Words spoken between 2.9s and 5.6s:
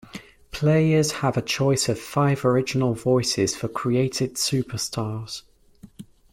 voices for created superstars.